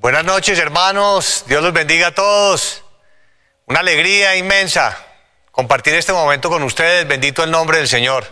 [0.00, 1.42] Buenas noches, hermanos.
[1.48, 2.84] Dios los bendiga a todos.
[3.66, 4.96] Una alegría inmensa
[5.50, 7.08] compartir este momento con ustedes.
[7.08, 8.24] Bendito el nombre del Señor.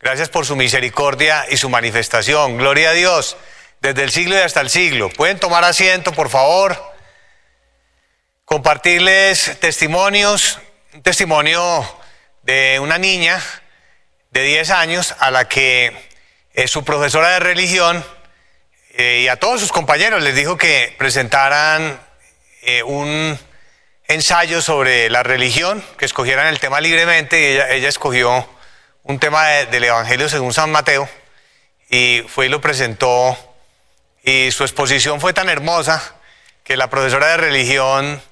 [0.00, 2.56] Gracias por su misericordia y su manifestación.
[2.56, 3.36] Gloria a Dios
[3.82, 5.10] desde el siglo y hasta el siglo.
[5.10, 6.82] Pueden tomar asiento, por favor.
[8.46, 10.60] Compartirles testimonios.
[10.94, 11.84] Un testimonio
[12.40, 13.38] de una niña
[14.30, 15.94] de 10 años a la que
[16.54, 18.02] eh, su profesora de religión
[18.98, 22.00] eh, y a todos sus compañeros les dijo que presentaran
[22.62, 23.38] eh, un
[24.08, 28.48] ensayo sobre la religión, que escogieran el tema libremente y ella, escogió
[29.02, 31.06] un tema del Evangelio según San Mateo
[31.90, 33.36] y fue y lo presentó
[34.24, 36.14] y su exposición fue tan hermosa
[36.64, 38.22] que la profesora de religión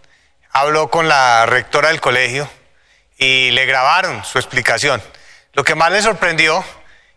[0.51, 2.49] habló con la rectora del colegio
[3.19, 5.03] y le grabaron su explicación.
[5.53, 6.65] Lo que más le sorprendió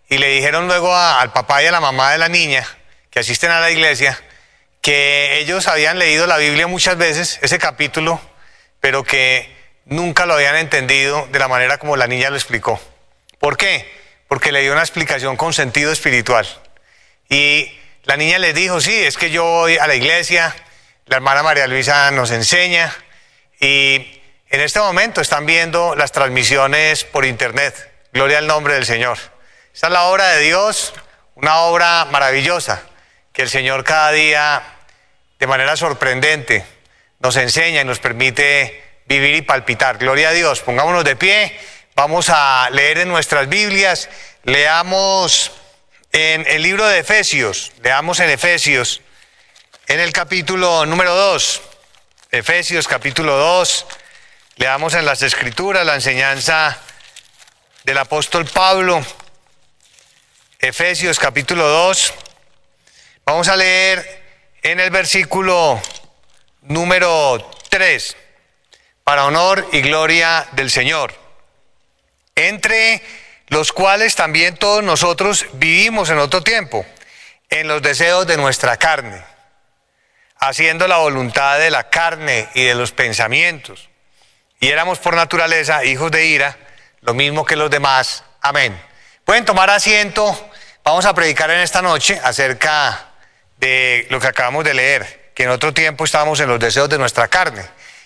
[0.10, 2.68] y le dijeron luego al papá y a la mamá de la niña
[3.20, 4.20] asisten a la iglesia,
[4.82, 8.22] que ellos habían leído la Biblia muchas veces, ese capítulo,
[8.80, 9.54] pero que
[9.86, 12.80] nunca lo habían entendido de la manera como la niña lo explicó.
[13.40, 13.90] ¿Por qué?
[14.28, 16.48] Porque le dio una explicación con sentido espiritual.
[17.30, 20.56] Y la niña les dijo, sí, es que yo voy a la iglesia,
[21.06, 22.94] la hermana María Luisa nos enseña
[23.60, 27.92] y en este momento están viendo las transmisiones por internet.
[28.14, 29.18] Gloria al nombre del Señor.
[29.74, 30.94] Esta es la obra de Dios,
[31.36, 32.84] una obra maravillosa
[33.38, 34.64] que el Señor cada día,
[35.38, 36.66] de manera sorprendente,
[37.20, 40.00] nos enseña y nos permite vivir y palpitar.
[40.00, 40.62] Gloria a Dios.
[40.62, 41.56] Pongámonos de pie.
[41.94, 44.10] Vamos a leer en nuestras Biblias.
[44.42, 45.52] Leamos
[46.12, 47.74] en el libro de Efesios.
[47.84, 49.02] Leamos en Efesios,
[49.86, 51.62] en el capítulo número 2.
[52.32, 53.86] Efesios capítulo 2.
[54.56, 56.76] Leamos en las Escrituras la enseñanza
[57.84, 59.06] del apóstol Pablo.
[60.60, 62.14] Efesios capítulo 2.
[63.28, 64.24] Vamos a leer
[64.62, 65.82] en el versículo
[66.62, 68.16] número 3,
[69.04, 71.14] para honor y gloria del Señor,
[72.36, 73.02] entre
[73.48, 76.86] los cuales también todos nosotros vivimos en otro tiempo,
[77.50, 79.22] en los deseos de nuestra carne,
[80.38, 83.90] haciendo la voluntad de la carne y de los pensamientos.
[84.62, 86.58] Y éramos por naturaleza hijos de ira,
[87.02, 88.24] lo mismo que los demás.
[88.40, 88.82] Amén.
[89.26, 90.50] Pueden tomar asiento.
[90.86, 93.07] Vamos a predicar en esta noche acerca
[93.58, 96.98] de lo que acabamos de leer, que en otro tiempo estábamos en los deseos de
[96.98, 97.64] nuestra carne.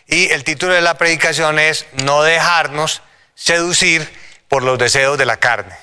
[0.07, 3.01] Y el título de la predicación es No dejarnos
[3.35, 4.07] seducir
[4.47, 5.75] por los deseos de la carne.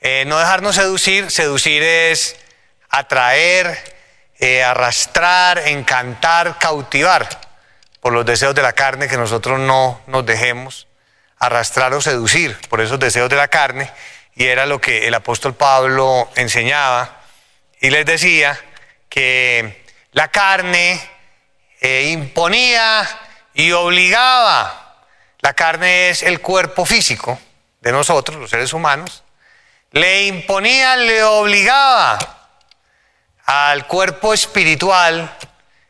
[0.00, 2.36] Eh, no dejarnos seducir, seducir es
[2.88, 3.78] atraer,
[4.38, 7.28] eh, arrastrar, encantar, cautivar
[8.00, 10.86] por los deseos de la carne, que nosotros no nos dejemos
[11.38, 13.90] arrastrar o seducir por esos deseos de la carne.
[14.34, 17.17] Y era lo que el apóstol Pablo enseñaba
[17.80, 18.58] y les decía
[19.08, 21.00] que la carne
[21.80, 23.08] eh, imponía
[23.54, 25.04] y obligaba.
[25.40, 27.38] La carne es el cuerpo físico
[27.80, 29.22] de nosotros, los seres humanos.
[29.92, 32.18] Le imponía, le obligaba
[33.44, 35.34] al cuerpo espiritual,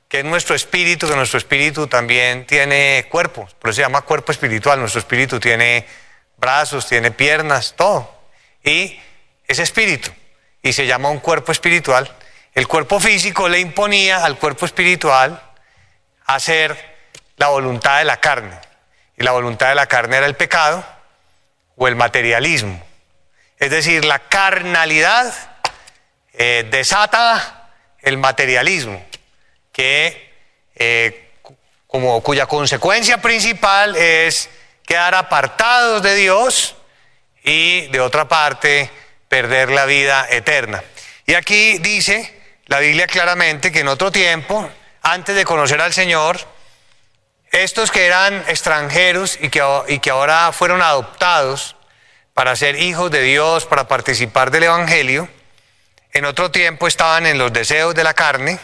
[0.08, 4.30] que es nuestro espíritu, que nuestro espíritu también tiene cuerpo, por eso se llama cuerpo
[4.30, 5.86] espiritual, nuestro espíritu tiene
[6.36, 8.16] brazos, tiene piernas, todo.
[8.62, 9.00] Y
[9.48, 10.12] ese espíritu
[10.62, 12.10] y se llama un cuerpo espiritual,
[12.54, 15.40] el cuerpo físico le imponía al cuerpo espiritual
[16.24, 16.96] hacer
[17.36, 18.58] la voluntad de la carne.
[19.16, 20.84] Y la voluntad de la carne era el pecado
[21.76, 22.84] o el materialismo.
[23.58, 25.32] Es decir, la carnalidad
[26.32, 27.70] eh, desata
[28.00, 29.04] el materialismo,
[29.72, 30.32] que,
[30.76, 31.32] eh,
[31.86, 34.48] como, cuya consecuencia principal es
[34.86, 36.76] quedar apartados de Dios
[37.42, 38.90] y de otra parte
[39.28, 40.82] perder la vida eterna.
[41.26, 42.34] Y aquí dice
[42.66, 44.68] la Biblia claramente que en otro tiempo,
[45.02, 46.38] antes de conocer al Señor,
[47.50, 51.76] estos que eran extranjeros y que, y que ahora fueron adoptados
[52.34, 55.28] para ser hijos de Dios, para participar del Evangelio,
[56.12, 58.58] en otro tiempo estaban en los deseos de la carne,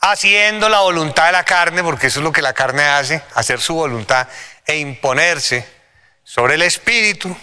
[0.00, 3.60] haciendo la voluntad de la carne, porque eso es lo que la carne hace, hacer
[3.60, 4.28] su voluntad
[4.66, 5.66] e imponerse
[6.24, 7.36] sobre el Espíritu,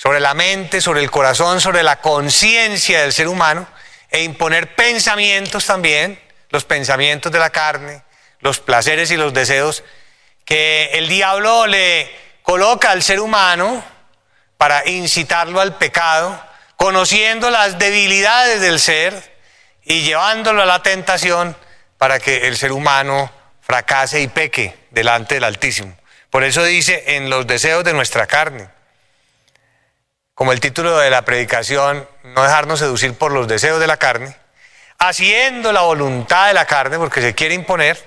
[0.00, 3.66] sobre la mente, sobre el corazón, sobre la conciencia del ser humano
[4.10, 8.04] e imponer pensamientos también, los pensamientos de la carne,
[8.38, 9.82] los placeres y los deseos
[10.44, 12.08] que el diablo le
[12.44, 13.84] coloca al ser humano
[14.56, 16.40] para incitarlo al pecado,
[16.76, 19.36] conociendo las debilidades del ser
[19.82, 21.56] y llevándolo a la tentación
[21.96, 25.98] para que el ser humano fracase y peque delante del Altísimo.
[26.30, 28.77] Por eso dice, en los deseos de nuestra carne
[30.38, 34.36] como el título de la predicación, no dejarnos seducir por los deseos de la carne,
[34.96, 37.98] haciendo la voluntad de la carne, porque se quiere imponer,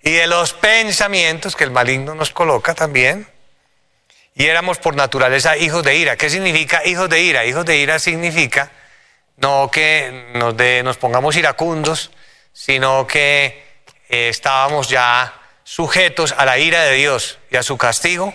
[0.00, 3.28] y de los pensamientos que el maligno nos coloca también.
[4.34, 6.16] Y éramos por naturaleza hijos de ira.
[6.16, 7.44] ¿Qué significa hijos de ira?
[7.44, 8.70] Hijos de ira significa
[9.36, 10.30] no que
[10.82, 12.10] nos, pongamos iracundos,
[12.54, 13.66] sino que
[14.08, 18.32] eh, estábamos ya sujetos a la ira de Dios y a su castigo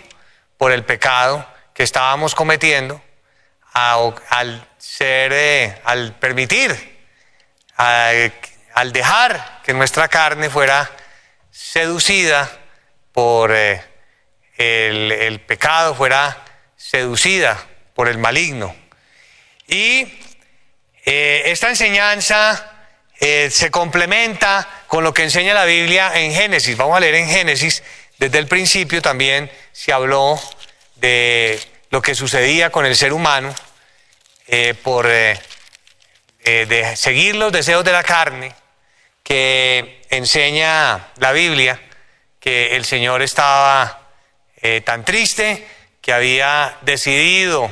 [0.59, 3.01] por el pecado que estábamos cometiendo
[3.73, 6.71] al ser, eh, al permitir,
[7.75, 10.89] al dejar que nuestra carne fuera
[11.51, 12.51] seducida
[13.12, 13.81] por eh,
[14.57, 16.44] el, pecado, fuera
[16.75, 17.57] seducida
[17.95, 18.75] por el maligno.
[19.68, 20.19] Y
[21.03, 22.68] esta enseñanza
[23.18, 26.75] se complementa con lo que enseña la Biblia en Génesis.
[26.77, 27.81] Vamos a leer en Génesis,
[28.21, 30.39] desde el principio también se habló
[30.97, 31.59] de
[31.91, 33.53] lo que sucedía con el ser humano
[34.47, 35.39] eh, por eh,
[36.43, 38.55] eh, seguir los deseos de la carne,
[39.23, 41.79] que enseña la Biblia
[42.39, 43.99] que el Señor estaba
[44.83, 45.67] tan triste
[46.01, 47.71] que había decidido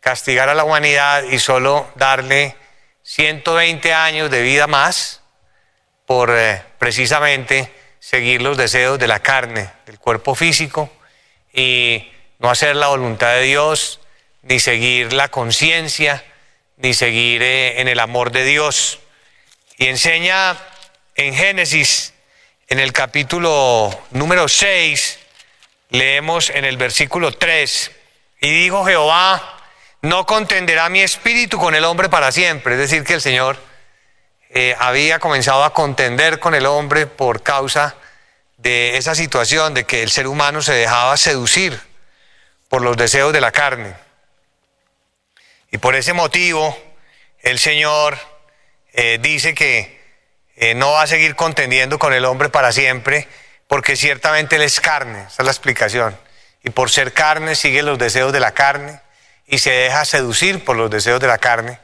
[0.00, 2.56] castigar a la humanidad y solo darle
[3.02, 5.20] 120 años de vida más
[6.06, 10.90] por eh, precisamente seguir los deseos de la carne, del cuerpo físico
[11.52, 14.00] y no hacer la voluntad de Dios,
[14.42, 16.24] ni seguir la conciencia,
[16.76, 19.00] ni seguir eh, en el amor de Dios.
[19.78, 20.56] Y enseña
[21.14, 22.12] en Génesis,
[22.68, 25.18] en el capítulo número 6,
[25.90, 27.92] leemos en el versículo 3,
[28.40, 29.60] y dijo Jehová,
[30.02, 33.58] no contenderá mi espíritu con el hombre para siempre, es decir, que el Señor
[34.50, 37.96] eh, había comenzado a contender con el hombre por causa
[38.58, 41.80] de esa situación de que el ser humano se dejaba seducir
[42.68, 43.94] por los deseos de la carne.
[45.70, 46.76] Y por ese motivo
[47.40, 48.18] el Señor
[48.92, 50.00] eh, dice que
[50.56, 53.28] eh, no va a seguir contendiendo con el hombre para siempre,
[53.68, 56.16] porque ciertamente Él es carne, esa es la explicación.
[56.64, 59.00] Y por ser carne sigue los deseos de la carne
[59.46, 61.78] y se deja seducir por los deseos de la carne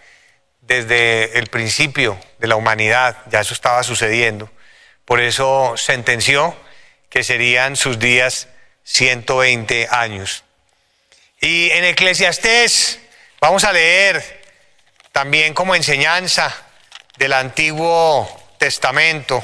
[0.63, 4.51] desde el principio de la humanidad, ya eso estaba sucediendo.
[5.05, 6.57] Por eso sentenció
[7.11, 8.49] que serían sus días
[8.85, 10.45] 120 años.
[11.45, 13.01] Y en Eclesiastés
[13.41, 14.45] vamos a leer
[15.11, 16.55] también como enseñanza
[17.17, 19.43] del Antiguo Testamento.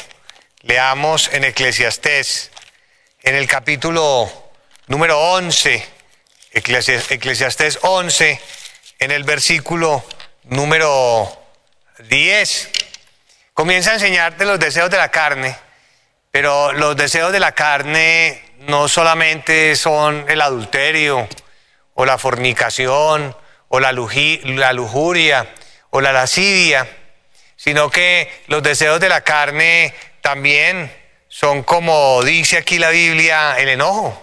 [0.63, 2.53] Leamos en Eclesiastés,
[3.25, 4.31] en el capítulo
[4.87, 5.85] número 11,
[6.53, 8.41] Eclesiastés 11,
[9.01, 10.05] en el versículo
[10.45, 11.49] número
[11.99, 12.71] 10.
[13.55, 15.57] Comienza a enseñarte los deseos de la carne,
[16.31, 21.29] pero los deseos de la carne no solamente son el adulterio
[22.01, 23.37] o la fornicación
[23.67, 25.53] o la, la lujuria
[25.91, 26.89] o la lascivia,
[27.57, 30.95] sino que los deseos de la carne también
[31.27, 34.17] son como dice aquí la Biblia, el enojo.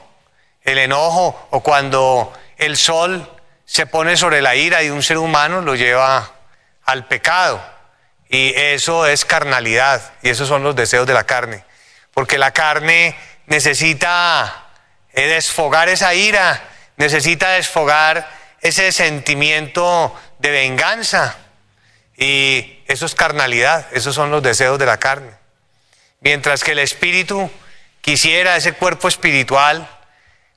[0.63, 3.29] El enojo o cuando el sol
[3.65, 6.31] se pone sobre la ira de un ser humano, lo lleva
[6.85, 7.61] al pecado.
[8.29, 11.65] Y eso es carnalidad, y esos son los deseos de la carne.
[12.13, 13.17] Porque la carne
[13.47, 14.69] necesita
[15.11, 18.29] eh, desfogar esa ira, necesita desfogar
[18.61, 21.37] ese sentimiento de venganza.
[22.17, 25.31] Y eso es carnalidad, esos son los deseos de la carne.
[26.21, 27.51] Mientras que el espíritu
[28.01, 29.89] quisiera ese cuerpo espiritual,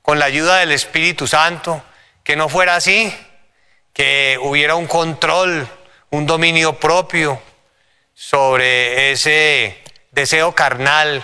[0.09, 1.83] con la ayuda del Espíritu Santo,
[2.25, 3.15] que no fuera así,
[3.93, 5.69] que hubiera un control,
[6.09, 7.43] un dominio propio
[8.15, 9.77] sobre ese
[10.11, 11.23] deseo carnal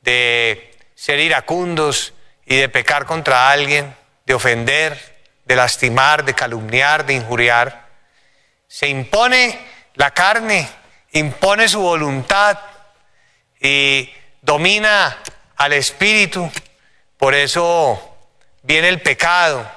[0.00, 2.12] de ser iracundos
[2.44, 3.94] y de pecar contra alguien,
[4.32, 4.98] de ofender,
[5.44, 7.86] de lastimar, de calumniar, de injuriar.
[8.66, 9.58] Se impone
[9.96, 10.66] la carne,
[11.12, 12.58] impone su voluntad
[13.60, 14.10] y
[14.40, 15.18] domina
[15.56, 16.50] al espíritu.
[17.18, 18.16] Por eso
[18.62, 19.70] viene el pecado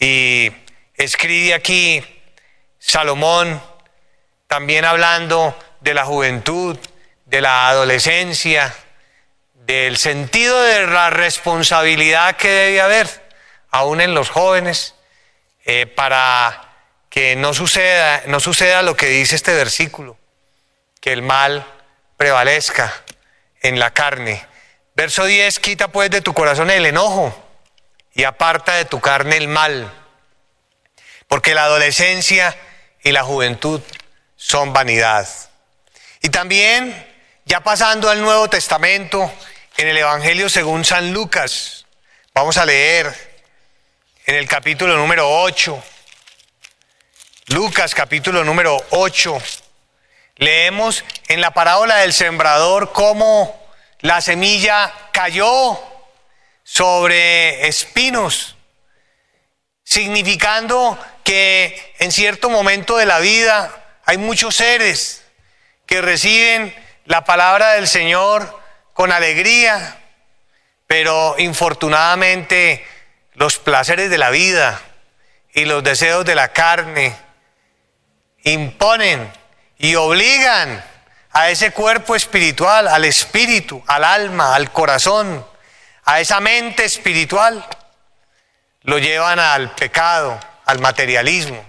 [0.00, 0.50] y
[0.94, 2.02] escribe aquí
[2.78, 3.60] Salomón,
[4.46, 6.78] también hablando de la juventud,
[7.26, 8.74] de la adolescencia,
[9.52, 13.23] del sentido de la responsabilidad que debe haber,
[13.74, 14.94] aún en los jóvenes,
[15.64, 16.76] eh, para
[17.10, 20.16] que no suceda, no suceda lo que dice este versículo,
[21.00, 21.66] que el mal
[22.16, 22.94] prevalezca
[23.62, 24.46] en la carne.
[24.94, 27.34] Verso 10, quita pues de tu corazón el enojo
[28.14, 29.92] y aparta de tu carne el mal,
[31.26, 32.56] porque la adolescencia
[33.02, 33.80] y la juventud
[34.36, 35.28] son vanidad.
[36.22, 36.94] Y también,
[37.44, 39.32] ya pasando al Nuevo Testamento,
[39.76, 41.86] en el Evangelio según San Lucas,
[42.32, 43.33] vamos a leer
[44.26, 45.84] en el capítulo número 8,
[47.48, 49.38] Lucas capítulo número 8,
[50.36, 53.54] Leemos en la parábola del sembrador cómo
[54.00, 55.78] la semilla cayó
[56.62, 58.56] sobre espinos,
[59.82, 65.22] significando que en cierto momento de la vida hay muchos seres
[65.84, 68.58] que reciben la palabra del Señor
[68.94, 70.00] con alegría,
[70.86, 72.84] pero infortunadamente
[73.34, 74.80] los placeres de la vida
[75.52, 77.16] y los deseos de la carne
[78.44, 79.32] imponen
[79.78, 80.84] y obligan
[81.32, 85.44] a ese cuerpo espiritual, al espíritu, al alma, al corazón,
[86.04, 87.66] a esa mente espiritual,
[88.82, 91.64] lo llevan al pecado, al materialismo.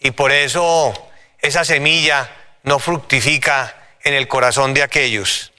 [0.00, 2.30] Y por eso esa semilla
[2.64, 5.52] no fructifica en el corazón de aquellos.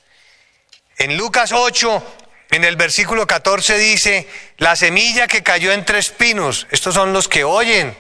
[0.98, 2.04] En Lucas 8,
[2.52, 4.28] en el versículo 14 dice,
[4.58, 7.98] la semilla que cayó entre espinos, estos son los que oyen,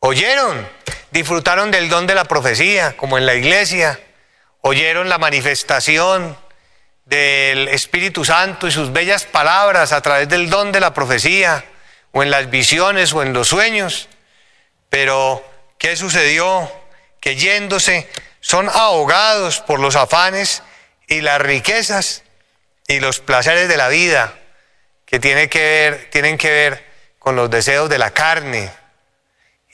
[0.00, 0.66] oyeron,
[1.10, 4.00] disfrutaron del don de la profecía, como en la iglesia,
[4.62, 6.38] oyeron la manifestación
[7.04, 11.66] del Espíritu Santo y sus bellas palabras a través del don de la profecía,
[12.12, 14.08] o en las visiones o en los sueños.
[14.88, 15.44] Pero,
[15.78, 16.72] ¿qué sucedió?
[17.20, 18.08] Que yéndose
[18.40, 20.62] son ahogados por los afanes
[21.08, 22.22] y las riquezas
[22.88, 24.34] y los placeres de la vida
[25.04, 26.86] que, tiene que ver, tienen que ver
[27.18, 28.70] con los deseos de la carne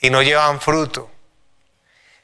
[0.01, 1.11] y no llevan fruto.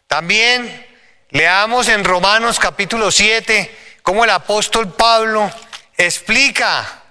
[0.08, 0.88] También
[1.30, 5.52] leamos en Romanos capítulo 7 cómo el apóstol Pablo
[5.98, 7.04] explica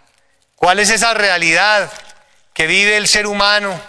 [0.57, 1.93] cuál es esa realidad
[2.53, 3.81] que vive el ser humano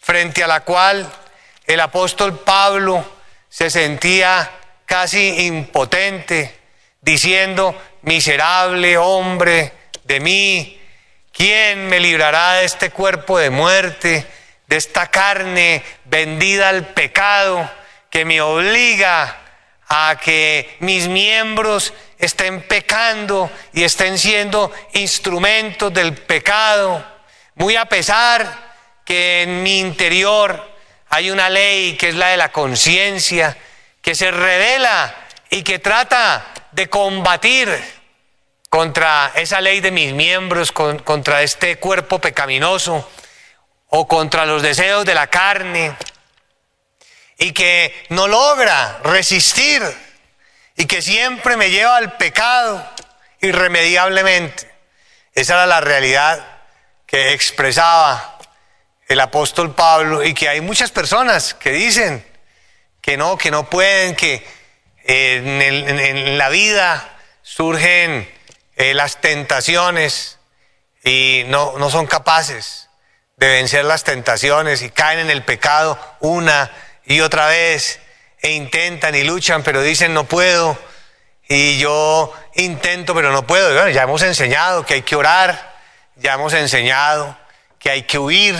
[0.00, 1.10] frente a la cual
[1.66, 3.04] el apóstol Pablo
[3.48, 4.50] se sentía
[4.84, 6.58] casi impotente,
[7.00, 9.72] diciendo, miserable hombre
[10.04, 10.80] de mí,
[11.32, 14.26] ¿quién me librará de este cuerpo de muerte,
[14.66, 17.70] de esta carne vendida al pecado
[18.10, 19.38] que me obliga
[19.88, 27.04] a que mis miembros estén pecando y estén siendo instrumentos del pecado,
[27.56, 28.72] muy a pesar
[29.04, 30.72] que en mi interior
[31.08, 33.56] hay una ley que es la de la conciencia,
[34.00, 35.14] que se revela
[35.50, 37.68] y que trata de combatir
[38.68, 43.08] contra esa ley de mis miembros, contra este cuerpo pecaminoso
[43.88, 45.94] o contra los deseos de la carne
[47.38, 49.82] y que no logra resistir
[50.76, 52.82] y que siempre me lleva al pecado
[53.42, 54.72] irremediablemente.
[55.34, 56.42] Esa era la realidad
[57.06, 58.38] que expresaba
[59.06, 62.24] el apóstol Pablo y que hay muchas personas que dicen
[63.02, 64.46] que no, que no pueden, que
[65.04, 68.30] en, la vida surgen
[68.76, 70.38] eh, las tentaciones
[71.04, 72.88] y no, no son capaces
[73.36, 76.70] de vencer las tentaciones y caen en el pecado una
[77.04, 78.00] y otra vez
[78.40, 80.78] e intentan y luchan, pero dicen no puedo
[81.48, 83.88] y yo intento, pero no puedo.
[83.88, 85.74] ya hemos enseñado que hay que orar,
[86.16, 87.36] ya hemos enseñado
[87.78, 88.56] que hay que huir,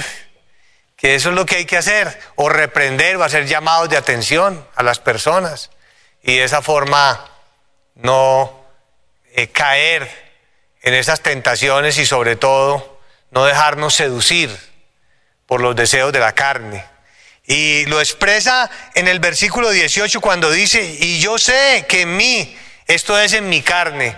[0.96, 4.66] que eso es lo que hay que hacer, o reprender o hacer llamados de atención
[4.75, 5.70] a las personas
[6.23, 7.29] y de esa forma
[7.97, 8.64] no
[9.33, 10.09] eh, caer
[10.83, 13.00] en esas tentaciones y sobre todo
[13.31, 14.57] no dejarnos seducir
[15.47, 16.85] por los deseos de la carne.
[17.45, 22.57] Y lo expresa en el versículo 18 cuando dice, y yo sé que en mí,
[22.87, 24.17] esto es en mi carne,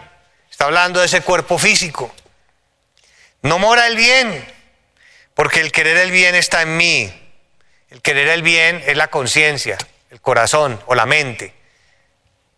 [0.51, 2.15] está hablando de ese cuerpo físico,
[3.41, 4.45] no mora el bien,
[5.35, 7.21] porque el querer el bien está en mí.
[7.91, 9.79] El querer el bien es la conciencia,
[10.11, 11.55] el corazón o la mente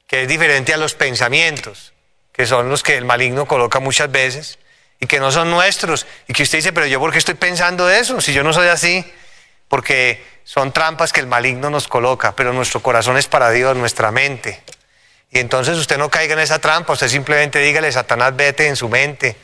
[0.06, 1.92] que es diferente a los pensamientos,
[2.32, 4.58] que son los que el maligno coloca muchas veces
[5.00, 6.06] y que no son nuestros.
[6.28, 8.68] Y que usted dice, pero yo por qué estoy pensando eso si yo no soy
[8.68, 9.04] así,
[9.68, 14.12] porque son trampas que el maligno nos coloca, pero nuestro corazón es para Dios, nuestra
[14.12, 14.62] mente.
[15.30, 18.88] Y entonces usted no caiga en esa trampa, usted simplemente dígale, Satanás, vete en su
[18.88, 19.36] mente,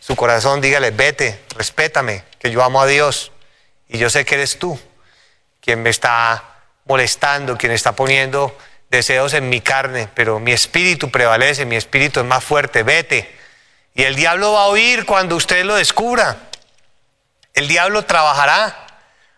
[0.00, 3.30] su corazón, dígale, vete, respétame, que yo amo a Dios
[3.88, 4.78] y yo sé que eres tú
[5.60, 6.42] quien me está
[6.86, 8.56] molestando, quien está poniendo
[8.90, 13.36] deseos en mi carne, pero mi espíritu prevalece, mi espíritu es más fuerte, vete.
[13.94, 16.36] Y el diablo va a oír cuando usted lo descubra.
[17.54, 18.86] El diablo trabajará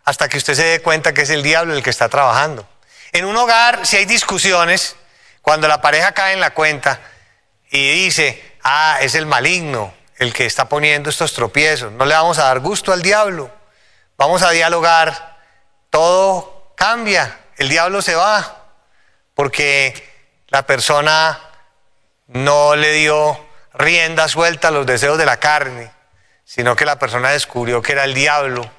[0.04, 2.68] hasta que usted se dé cuenta que es el diablo el que está trabajando.
[3.12, 4.96] En un hogar, si hay discusiones,
[5.42, 7.00] cuando la pareja cae en la cuenta
[7.70, 12.38] y dice, ah, es el maligno el que está poniendo estos tropiezos, no le vamos
[12.38, 13.50] a dar gusto al diablo,
[14.18, 15.38] vamos a dialogar,
[15.88, 18.59] todo cambia, el diablo se va,
[19.40, 19.94] porque
[20.48, 21.40] la persona
[22.26, 23.42] no le dio
[23.72, 25.90] rienda suelta a los deseos de la carne,
[26.44, 28.70] sino que la persona descubrió que era el diablo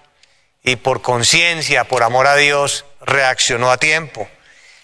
[0.61, 4.29] y por conciencia, por amor a Dios, reaccionó a tiempo.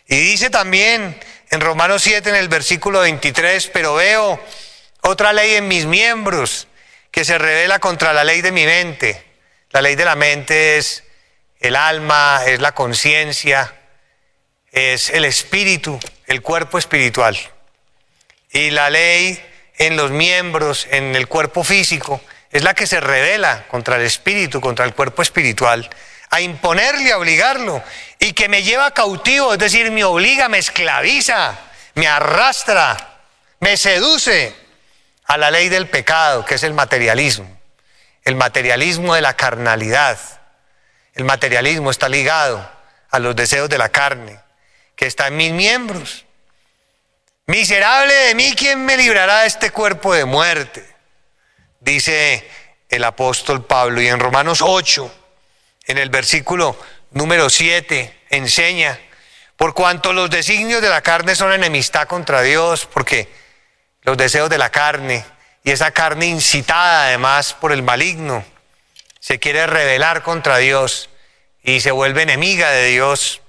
[0.08, 1.20] Y dice también
[1.52, 4.44] en Romanos 7, en el versículo 23, pero veo
[5.02, 6.68] otra ley en mis miembros
[7.12, 9.24] que se revela contra la ley de mi mente.
[9.70, 11.04] La ley de la mente es
[11.60, 13.77] el alma, es la conciencia,
[14.78, 17.36] es el espíritu, el cuerpo espiritual.
[18.52, 19.44] Y la ley
[19.78, 24.62] en los miembros, en el cuerpo físico, es la que se revela contra el espíritu,
[24.62, 25.90] contra el cuerpo espiritual,
[26.30, 27.84] a imponerle, a obligarlo,
[28.20, 31.58] y que me lleva cautivo, es decir, me obliga, me esclaviza,
[31.96, 33.20] me arrastra,
[33.60, 34.56] me seduce
[35.26, 37.60] a la ley del pecado, que es el materialismo,
[38.24, 40.20] el materialismo de la carnalidad.
[41.16, 42.70] El materialismo está ligado
[43.10, 44.40] a los deseos de la carne,
[44.98, 46.26] que está en mis miembros.
[47.46, 50.86] Miserable de mí, ¿quién me librará de este cuerpo de muerte?
[51.80, 52.46] Dice
[52.90, 54.02] el apóstol Pablo.
[54.02, 55.10] Y en Romanos 8,
[55.86, 56.78] en el versículo
[57.12, 59.00] número 7, enseña,
[59.56, 63.30] por cuanto los designios de la carne son enemistad contra Dios, porque
[64.02, 65.24] los deseos de la carne,
[65.64, 68.44] y esa carne incitada además por el maligno,
[69.20, 71.10] se quiere rebelar contra Dios
[71.62, 73.42] y se vuelve enemiga de Dios,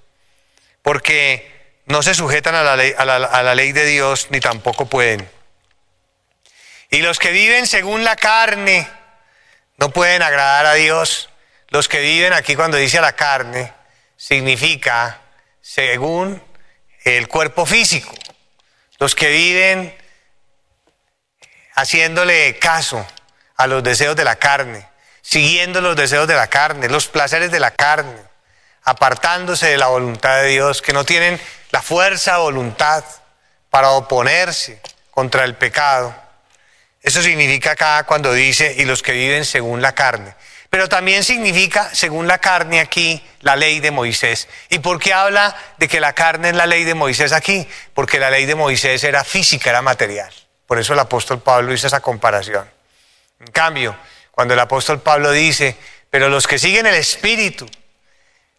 [0.89, 5.29] porque no se sujetan a la, ley, a, la, ley, de Dios ni tampoco pueden.
[6.91, 8.89] Y los que viven según la carne
[9.77, 11.29] no pueden agradar a Dios.
[11.69, 13.71] Los que viven aquí cuando dice la carne
[14.17, 15.21] significa
[15.61, 16.43] según
[17.05, 18.15] el cuerpo físico.
[18.99, 19.95] Los que viven
[21.75, 23.07] haciéndole caso
[23.59, 24.89] a los deseos de la carne,
[25.21, 28.28] siguiendo los deseos de la carne, los placeres de la carne,
[28.89, 31.39] apartándose de la voluntad de Dios, que no tienen
[31.71, 33.05] la fuerza, voluntad
[33.69, 34.81] para oponerse
[35.11, 36.15] contra el pecado.
[37.03, 40.35] Eso significa acá cuando dice, y los que viven según la carne.
[40.71, 44.49] Pero también significa, según la carne aquí, la ley de Moisés.
[44.71, 47.69] ¿Y por qué habla de que la carne es la ley de Moisés aquí?
[47.93, 50.33] Porque la ley de Moisés era física, era material.
[50.67, 52.67] Por eso el apóstol Pablo hizo esa comparación.
[53.41, 53.95] En cambio,
[54.31, 55.77] cuando el apóstol Pablo dice,
[56.09, 57.69] pero los que siguen el Espíritu,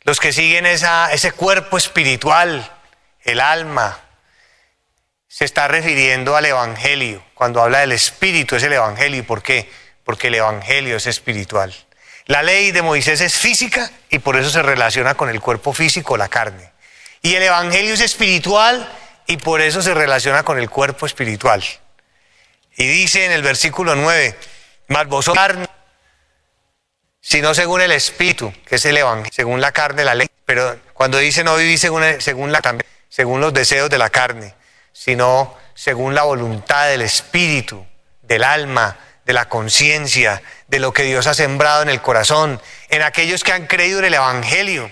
[0.01, 2.69] los que siguen ese cuerpo espiritual,
[3.23, 3.99] el alma,
[5.29, 7.23] se está refiriendo al Evangelio.
[7.35, 9.25] Cuando habla del Espíritu es el Evangelio.
[9.25, 9.71] ¿Por qué?
[10.03, 11.73] Porque el Evangelio es espiritual.
[12.25, 16.17] La ley de Moisés es física y por eso se relaciona con el cuerpo físico,
[16.17, 16.71] la carne.
[17.21, 18.91] Y el Evangelio es espiritual
[19.27, 21.63] y por eso se relaciona con el cuerpo espiritual.
[22.75, 24.35] Y dice en el versículo 9,
[24.87, 25.68] mas carne,
[27.21, 30.29] sino según el Espíritu, que es el Evangelio, según la carne, la ley.
[30.45, 32.61] Pero cuando dice no vivís según, según la
[33.09, 34.53] según los deseos de la carne,
[34.93, 37.85] sino según la voluntad del espíritu,
[38.21, 43.01] del alma, de la conciencia, de lo que Dios ha sembrado en el corazón, en
[43.01, 44.91] aquellos que han creído en el Evangelio,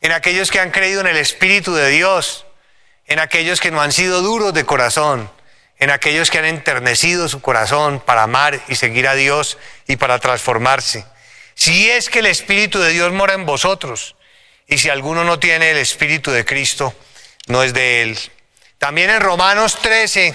[0.00, 2.44] en aquellos que han creído en el Espíritu de Dios,
[3.06, 5.30] en aquellos que no han sido duros de corazón,
[5.78, 10.18] en aquellos que han enternecido su corazón para amar y seguir a Dios y para
[10.18, 11.04] transformarse.
[11.54, 14.16] Si es que el Espíritu de Dios mora en vosotros,
[14.66, 16.94] y si alguno no tiene el Espíritu de Cristo,
[17.46, 18.18] no es de él.
[18.78, 20.34] También en Romanos 13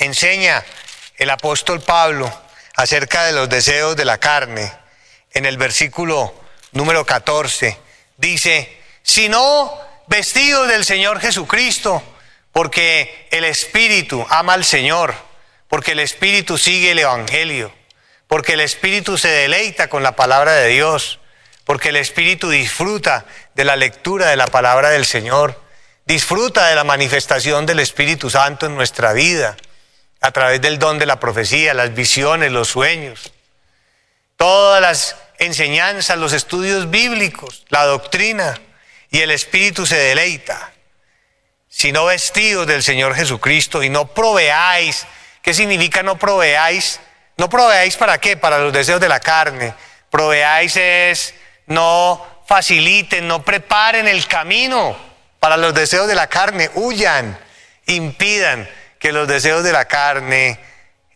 [0.00, 0.64] enseña
[1.16, 2.32] el apóstol Pablo
[2.74, 4.72] acerca de los deseos de la carne.
[5.32, 6.34] En el versículo
[6.72, 7.78] número 14
[8.16, 12.02] dice, sino vestidos del Señor Jesucristo,
[12.52, 15.14] porque el Espíritu ama al Señor,
[15.68, 17.72] porque el Espíritu sigue el Evangelio,
[18.34, 21.20] porque el Espíritu se deleita con la palabra de Dios,
[21.62, 25.62] porque el Espíritu disfruta de la lectura de la palabra del Señor,
[26.04, 29.56] disfruta de la manifestación del Espíritu Santo en nuestra vida,
[30.20, 33.32] a través del don de la profecía, las visiones, los sueños,
[34.36, 38.60] todas las enseñanzas, los estudios bíblicos, la doctrina,
[39.12, 40.72] y el Espíritu se deleita.
[41.68, 45.06] Si no vestidos del Señor Jesucristo y no proveáis,
[45.40, 46.98] ¿qué significa no proveáis?
[47.36, 48.36] No proveáis para qué?
[48.36, 49.74] Para los deseos de la carne.
[50.10, 51.34] Proveáis es
[51.66, 54.96] no faciliten, no preparen el camino
[55.44, 57.38] para los deseos de la carne, huyan,
[57.84, 58.66] impidan
[58.98, 60.58] que los deseos de la carne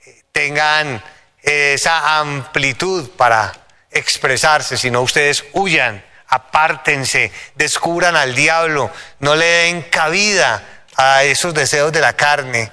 [0.05, 1.03] eh, tengan
[1.41, 3.51] esa amplitud para
[3.91, 10.63] expresarse, sino ustedes huyan, apártense, descubran al diablo, no le den cabida
[10.95, 12.71] a esos deseos de la carne,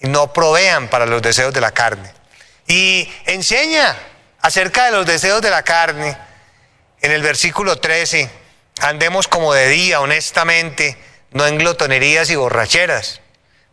[0.00, 2.12] no provean para los deseos de la carne.
[2.68, 3.96] Y enseña
[4.40, 6.16] acerca de los deseos de la carne
[7.00, 8.30] en el versículo 13,
[8.82, 10.96] andemos como de día, honestamente,
[11.32, 13.20] no en glotonerías y borracheras.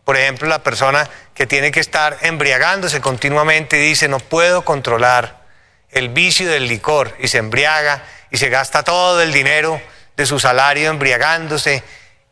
[0.04, 5.44] Por ejemplo, la persona que tiene que estar embriagándose continuamente dice, no puedo controlar
[5.90, 9.80] el vicio del licor y se embriaga y se gasta todo el dinero
[10.16, 11.82] de su salario embriagándose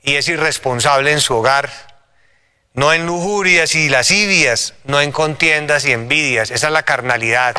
[0.02, 1.70] y es irresponsable en su hogar,
[2.74, 6.50] no en lujurias y lascivias, no en contiendas y envidias.
[6.50, 7.56] Esa es la carnalidad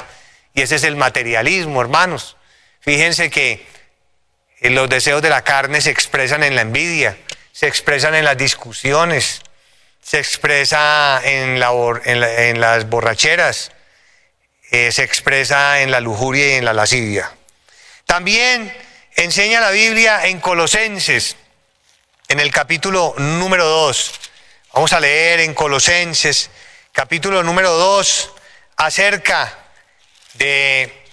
[0.54, 2.36] y ese es el materialismo, hermanos.
[2.82, 3.66] Fíjense que
[4.62, 7.18] los deseos de la carne se expresan en la envidia,
[7.54, 9.42] se expresan en las discusiones,
[10.02, 13.72] se expresa en, las borracheras,
[14.72, 17.32] eh, se expresa en la lujuria y en la lascivia.
[18.06, 18.76] También
[19.16, 21.38] enseña la Biblia en Colosenses,
[22.28, 24.25] en el capítulo número 2.
[24.76, 26.50] Vamos a leer en Colosenses,
[26.92, 28.32] capítulo número 2,
[28.76, 29.58] acerca
[30.34, 31.06] de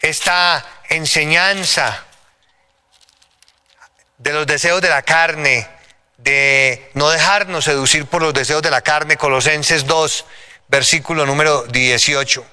[0.00, 2.04] esta enseñanza
[4.18, 5.68] de los deseos de la carne,
[6.16, 10.24] de no dejarnos seducir por los deseos de la carne, Colosenses 2,
[10.68, 12.46] versículo número 18.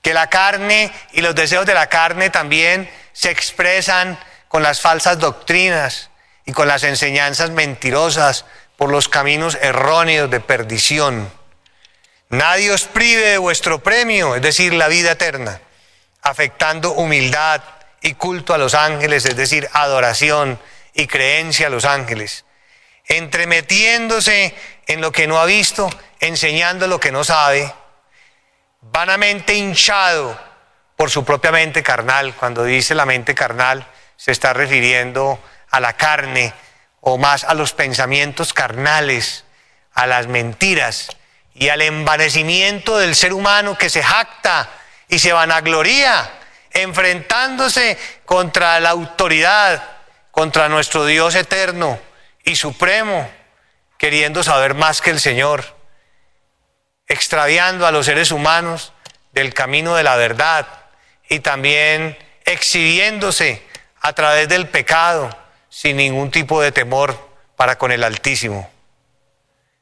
[0.00, 5.18] Que la carne y los deseos de la carne también se expresan con las falsas
[5.18, 6.08] doctrinas
[6.46, 8.44] y con las enseñanzas mentirosas
[8.78, 11.30] por los caminos erróneos de perdición.
[12.30, 15.60] Nadie os prive de vuestro premio, es decir, la vida eterna,
[16.22, 17.60] afectando humildad
[18.00, 20.58] y culto a los ángeles, es decir, adoración
[20.94, 22.46] y creencia a los ángeles
[23.08, 24.54] entremetiéndose
[24.86, 27.72] en lo que no ha visto, enseñando lo que no sabe,
[28.82, 30.38] vanamente hinchado
[30.94, 32.34] por su propia mente carnal.
[32.34, 33.86] Cuando dice la mente carnal,
[34.16, 35.38] se está refiriendo
[35.70, 36.52] a la carne
[37.00, 39.44] o más a los pensamientos carnales,
[39.92, 41.08] a las mentiras
[41.54, 44.68] y al envanecimiento del ser humano que se jacta
[45.08, 46.30] y se vanagloría,
[46.70, 49.82] enfrentándose contra la autoridad,
[50.30, 51.98] contra nuestro Dios eterno
[52.44, 53.28] y supremo,
[53.96, 55.76] queriendo saber más que el Señor,
[57.06, 58.92] extraviando a los seres humanos
[59.32, 60.66] del camino de la verdad
[61.28, 63.62] y también exhibiéndose
[64.00, 65.36] a través del pecado
[65.80, 67.16] sin ningún tipo de temor
[67.54, 68.68] para con el Altísimo.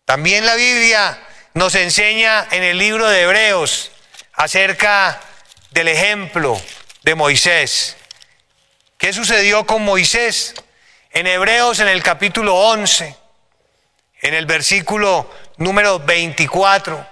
[0.05, 1.19] También la Biblia
[1.55, 3.93] nos enseña en el libro de Hebreos
[4.35, 5.19] acerca
[5.71, 6.61] del ejemplo
[7.03, 7.97] de Moisés.
[8.99, 10.55] ¿Qué sucedió con Moisés?
[11.13, 13.17] En Hebreos, en el capítulo 11,
[14.21, 17.07] en el versículo número 24,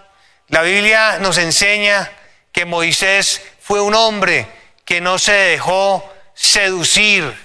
[0.48, 2.12] la Biblia nos enseña
[2.52, 4.46] que Moisés fue un hombre
[4.84, 7.43] que no se dejó seducir,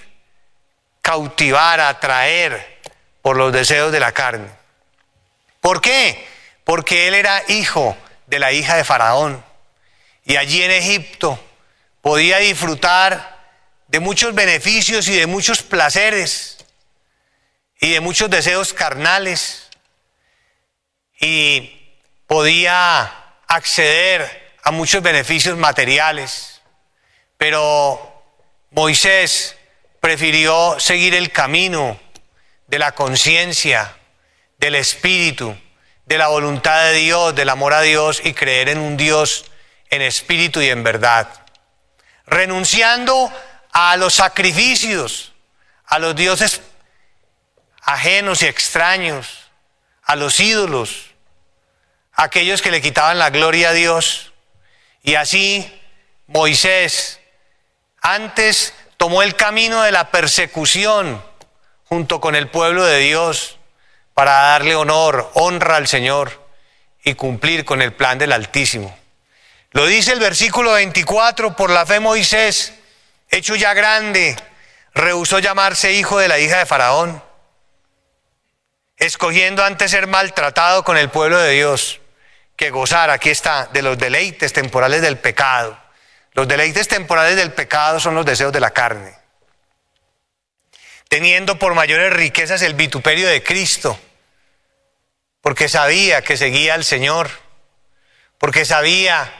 [1.02, 2.80] cautivar, atraer
[3.22, 4.48] por los deseos de la carne.
[5.60, 6.26] ¿Por qué?
[6.64, 9.44] Porque él era hijo de la hija de Faraón
[10.24, 11.38] y allí en Egipto
[12.00, 13.38] podía disfrutar
[13.88, 16.58] de muchos beneficios y de muchos placeres
[17.80, 19.68] y de muchos deseos carnales
[21.20, 21.78] y
[22.26, 23.12] podía
[23.48, 26.60] acceder a muchos beneficios materiales.
[27.36, 28.22] Pero
[28.70, 29.56] Moisés
[30.00, 32.00] prefirió seguir el camino
[32.66, 33.96] de la conciencia,
[34.58, 35.56] del espíritu,
[36.06, 39.44] de la voluntad de Dios, del amor a Dios y creer en un Dios
[39.90, 41.28] en espíritu y en verdad.
[42.26, 43.32] Renunciando
[43.72, 45.32] a los sacrificios,
[45.86, 46.60] a los dioses
[47.82, 49.50] ajenos y extraños,
[50.02, 51.10] a los ídolos,
[52.12, 54.32] a aquellos que le quitaban la gloria a Dios.
[55.02, 55.80] Y así
[56.26, 57.20] Moisés
[58.00, 61.24] antes tomó el camino de la persecución
[61.84, 63.56] junto con el pueblo de Dios
[64.12, 66.46] para darle honor, honra al Señor
[67.02, 68.94] y cumplir con el plan del Altísimo.
[69.70, 72.74] Lo dice el versículo 24, por la fe Moisés
[73.30, 74.36] hecho ya grande,
[74.92, 77.24] rehusó llamarse hijo de la hija de Faraón,
[78.98, 82.00] escogiendo antes ser maltratado con el pueblo de Dios
[82.54, 85.78] que gozar, aquí está, de los deleites temporales del pecado.
[86.32, 89.16] Los deleites temporales del pecado son los deseos de la carne.
[91.08, 93.98] Teniendo por mayores riquezas el vituperio de Cristo,
[95.40, 97.30] porque sabía que seguía al Señor,
[98.38, 99.32] porque sabía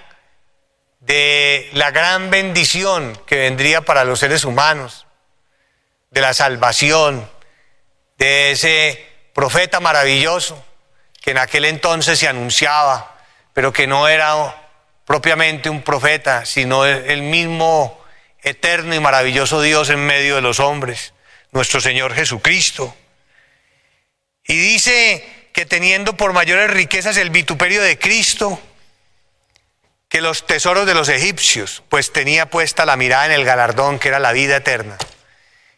[0.98, 5.06] de la gran bendición que vendría para los seres humanos,
[6.10, 7.30] de la salvación,
[8.18, 10.62] de ese profeta maravilloso
[11.22, 13.18] que en aquel entonces se anunciaba,
[13.52, 14.69] pero que no era
[15.10, 18.00] propiamente un profeta, sino el mismo
[18.44, 21.14] eterno y maravilloso Dios en medio de los hombres,
[21.50, 22.94] nuestro Señor Jesucristo.
[24.44, 28.62] Y dice que teniendo por mayores riquezas el vituperio de Cristo,
[30.08, 34.06] que los tesoros de los egipcios, pues tenía puesta la mirada en el galardón que
[34.06, 34.96] era la vida eterna.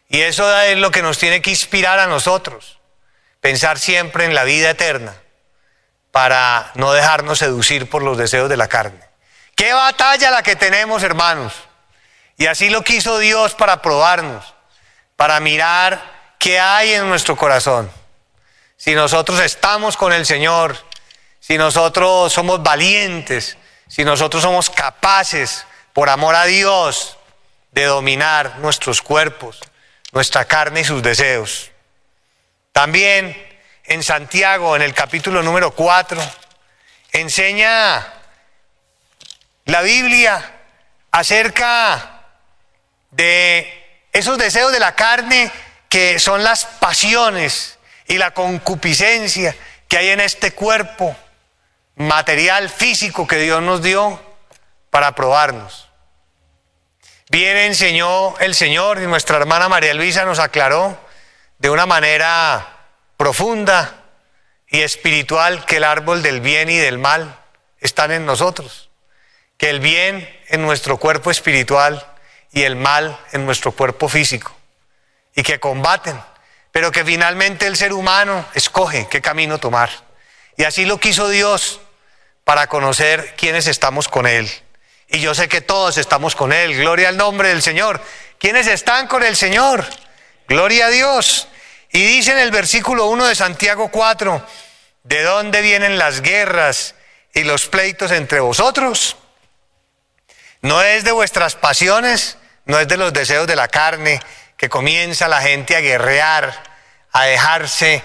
[0.09, 2.77] Y eso es lo que nos tiene que inspirar a nosotros,
[3.41, 5.15] pensar siempre en la vida eterna,
[6.11, 9.12] para no dejarnos seducir por los deseos de la carne.
[9.55, 11.53] Qué batalla la que tenemos, hermanos.
[12.37, 14.53] Y así lo quiso Dios para probarnos,
[15.15, 17.89] para mirar ¿qué hay en nuestro corazón?
[18.75, 20.77] Si nosotros estamos con el Señor,
[21.39, 27.17] si nosotros somos valientes, si nosotros somos capaces, por amor a Dios,
[27.71, 29.61] de dominar nuestros cuerpos,
[30.11, 31.71] nuestra carne y sus deseos.
[32.71, 33.37] También
[33.85, 36.19] en Santiago, en el capítulo número 4,
[37.11, 38.05] enseña
[39.65, 40.59] la Biblia
[41.11, 42.21] acerca
[43.11, 45.51] de esos deseos de la carne
[45.89, 49.55] que son las pasiones y la concupiscencia
[49.87, 51.15] que hay en este cuerpo
[51.95, 54.19] material físico que Dios nos dio
[54.89, 55.89] para probarnos.
[57.29, 60.97] Bien enseñó el Señor y nuestra hermana María Luisa nos aclaró
[61.57, 64.03] de una manera profunda
[64.67, 67.39] y espiritual que el árbol del bien y del mal
[67.79, 68.82] están en nosotros,
[69.57, 72.05] que el bien en nuestro cuerpo espiritual
[72.51, 74.55] y el mal en nuestro cuerpo físico,
[75.35, 76.19] y que combaten,
[76.71, 79.89] pero que finalmente el ser humano escoge qué camino tomar.
[80.57, 81.79] Y así lo quiso Dios
[82.43, 84.49] para conocer quiénes estamos con Él.
[85.07, 86.75] Y yo sé que todos estamos con Él.
[86.75, 88.01] Gloria al nombre del Señor.
[88.39, 89.85] ¿Quiénes están con el Señor?
[90.47, 91.47] Gloria a Dios.
[91.91, 94.45] Y dice en el versículo 1 de Santiago 4,
[95.03, 96.95] ¿de dónde vienen las guerras
[97.33, 99.17] y los pleitos entre vosotros?
[100.63, 104.21] No es de vuestras pasiones, no es de los deseos de la carne
[104.55, 106.53] que comienza la gente a guerrear,
[107.11, 108.01] a dejarse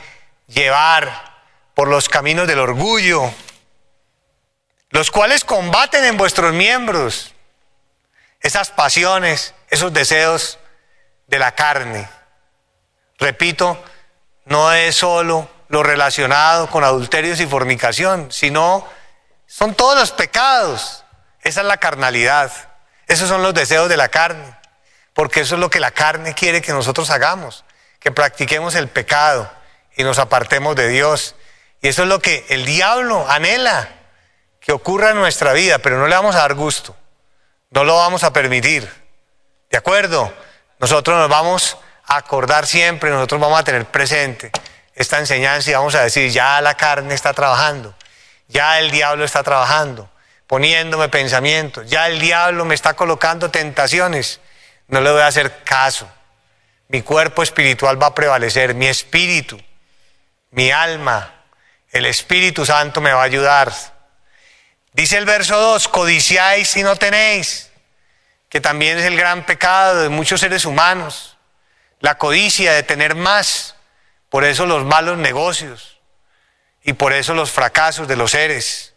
[0.48, 1.36] llevar
[1.74, 3.32] por los caminos del orgullo,
[4.90, 7.32] los cuales combaten en vuestros miembros
[8.40, 10.58] esas pasiones, esos deseos
[11.28, 12.08] de la carne.
[13.18, 13.80] Repito,
[14.46, 18.84] no es solo lo relacionado con adulterios y fornicación, sino
[19.46, 21.04] son todos los pecados.
[21.42, 22.52] Esa es la carnalidad.
[23.06, 24.56] Esos son los deseos de la carne.
[25.14, 27.64] Porque eso es lo que la carne quiere que nosotros hagamos,
[27.98, 29.50] que practiquemos el pecado
[29.96, 31.34] y nos apartemos de Dios.
[31.82, 33.88] Y eso es lo que el diablo anhela
[34.60, 36.94] que ocurra en nuestra vida, pero no le vamos a dar gusto,
[37.70, 38.88] no lo vamos a permitir.
[39.70, 40.32] ¿De acuerdo?
[40.78, 44.52] Nosotros nos vamos a acordar siempre, nosotros vamos a tener presente
[44.94, 47.94] esta enseñanza y vamos a decir, ya la carne está trabajando,
[48.48, 50.10] ya el diablo está trabajando,
[50.48, 54.40] poniéndome pensamientos, ya el diablo me está colocando tentaciones,
[54.88, 56.10] no le voy a hacer caso.
[56.88, 59.60] Mi cuerpo espiritual va a prevalecer, mi espíritu,
[60.50, 61.34] mi alma,
[61.92, 63.72] el Espíritu Santo me va a ayudar
[64.98, 67.70] Dice el verso 2, codiciáis y no tenéis,
[68.48, 71.36] que también es el gran pecado de muchos seres humanos,
[72.00, 73.76] la codicia de tener más,
[74.28, 76.00] por eso los malos negocios
[76.82, 78.87] y por eso los fracasos de los seres.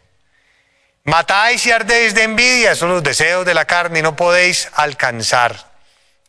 [1.04, 5.72] Matáis y ardéis de envidia, son los deseos de la carne y no podéis alcanzar.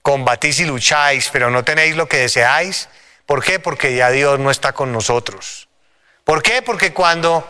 [0.02, 2.90] Combatís y lucháis, pero no tenéis lo que deseáis.
[3.28, 3.60] ¿Por qué?
[3.60, 5.70] Porque ya Dios no está con nosotros.
[6.24, 6.62] ¿Por qué?
[6.62, 7.48] Porque cuando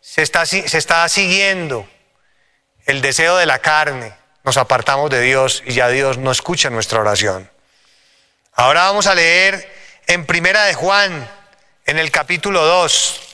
[0.00, 1.88] se está, se siguiendo
[2.84, 4.12] el deseo de la carne,
[4.44, 7.50] nos apartamos de Dios y ya Dios no escucha nuestra oración.
[8.52, 9.72] Ahora vamos a leer
[10.06, 11.28] en Primera de Juan,
[11.86, 13.33] en el capítulo 2,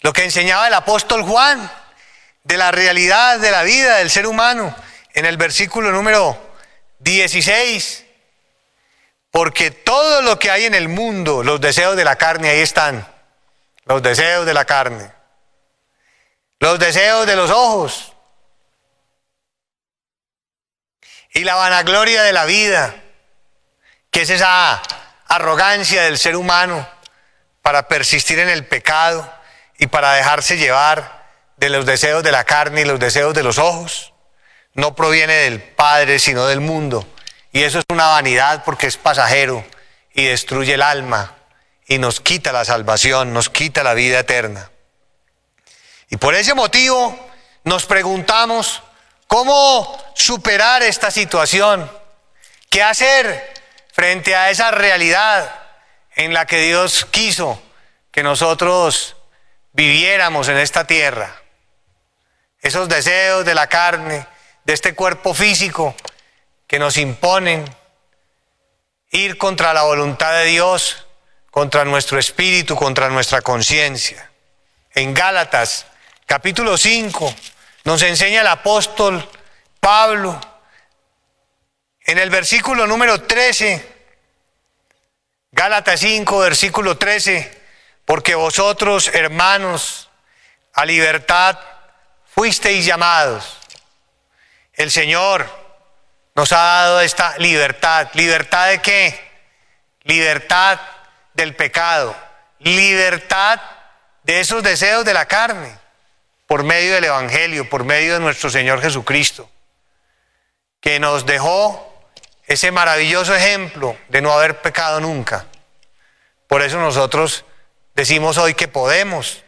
[0.00, 1.70] lo que enseñaba el apóstol Juan
[2.44, 4.74] de la realidad de la vida del ser humano,
[5.12, 6.38] en el versículo número
[7.00, 8.06] 16.
[9.30, 13.06] Porque todo lo que hay en el mundo, los deseos de la carne, ahí están.
[13.84, 15.10] Los deseos de la carne,
[16.60, 18.12] los deseos de los ojos.
[21.32, 22.94] Y la vanagloria de la vida,
[24.10, 24.82] que es esa
[25.28, 26.88] arrogancia del ser humano
[27.62, 29.39] para persistir en el pecado
[29.80, 31.24] y para dejarse llevar
[31.56, 34.12] de los deseos de la carne y los deseos de los ojos,
[34.74, 37.08] no proviene del Padre, sino del mundo.
[37.50, 39.64] Y eso es una vanidad porque es pasajero
[40.12, 41.34] y destruye el alma
[41.86, 44.70] y nos quita la salvación, nos quita la vida eterna.
[46.10, 47.18] Y por ese motivo
[47.64, 48.82] nos preguntamos
[49.26, 51.90] cómo superar esta situación,
[52.68, 53.54] qué hacer
[53.94, 55.50] frente a esa realidad
[56.16, 57.60] en la que Dios quiso
[58.12, 59.16] que nosotros
[59.72, 61.40] viviéramos en esta tierra.
[62.60, 64.26] Esos deseos de la carne,
[64.64, 65.94] de este cuerpo físico
[66.66, 67.64] que nos imponen
[69.10, 71.06] ir contra la voluntad de Dios
[71.50, 74.30] contra nuestro espíritu, contra nuestra conciencia.
[74.94, 75.86] En Gálatas,
[76.26, 77.34] capítulo 5,
[77.84, 79.28] nos enseña el apóstol
[79.80, 80.40] Pablo,
[82.04, 84.00] en el versículo número 13,
[85.52, 87.59] Gálatas 5, versículo 13,
[88.10, 90.10] porque vosotros, hermanos,
[90.72, 91.56] a libertad
[92.34, 93.56] fuisteis llamados.
[94.72, 95.48] El Señor
[96.34, 98.08] nos ha dado esta libertad.
[98.14, 99.30] ¿Libertad de qué?
[100.02, 100.80] libertad
[101.34, 102.16] del pecado,
[102.58, 103.60] libertad
[104.24, 105.78] de esos deseos de la carne,
[106.48, 109.48] por medio del Evangelio, por medio de nuestro Señor Jesucristo,
[110.80, 112.08] que nos dejó
[112.48, 115.46] ese maravilloso ejemplo de no haber pecado nunca.
[116.48, 117.44] Por eso nosotros
[117.94, 119.42] decimos hoy que podemos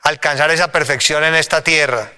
[0.00, 2.12] alcanzar esa perfección en esta tierra.